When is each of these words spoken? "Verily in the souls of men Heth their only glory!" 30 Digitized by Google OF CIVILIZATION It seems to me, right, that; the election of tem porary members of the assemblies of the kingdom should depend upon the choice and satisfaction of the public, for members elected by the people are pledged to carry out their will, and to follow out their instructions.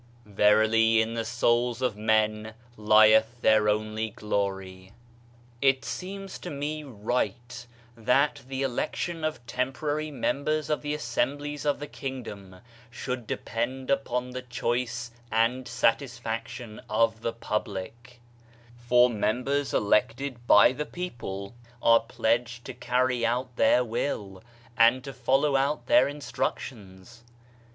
"Verily 0.25 0.99
in 0.99 1.13
the 1.13 1.23
souls 1.23 1.79
of 1.79 1.95
men 1.95 2.55
Heth 2.75 3.41
their 3.41 3.69
only 3.69 4.09
glory!" 4.09 4.93
30 5.61 5.61
Digitized 5.61 5.61
by 5.61 5.69
Google 5.69 5.77
OF 5.77 5.83
CIVILIZATION 5.83 5.83
It 5.83 5.85
seems 5.85 6.39
to 6.39 6.49
me, 6.49 6.83
right, 6.83 7.67
that; 7.95 8.41
the 8.47 8.61
election 8.63 9.23
of 9.23 9.45
tem 9.45 9.71
porary 9.71 10.11
members 10.11 10.71
of 10.71 10.81
the 10.81 10.95
assemblies 10.95 11.65
of 11.65 11.77
the 11.79 11.85
kingdom 11.85 12.55
should 12.89 13.27
depend 13.27 13.91
upon 13.91 14.31
the 14.31 14.41
choice 14.41 15.11
and 15.31 15.67
satisfaction 15.67 16.81
of 16.89 17.21
the 17.21 17.33
public, 17.33 18.19
for 18.79 19.07
members 19.07 19.71
elected 19.71 20.47
by 20.47 20.71
the 20.71 20.87
people 20.87 21.53
are 21.79 21.99
pledged 21.99 22.65
to 22.65 22.73
carry 22.73 23.23
out 23.23 23.55
their 23.55 23.83
will, 23.85 24.41
and 24.75 25.03
to 25.03 25.13
follow 25.13 25.55
out 25.55 25.85
their 25.85 26.07
instructions. 26.07 27.21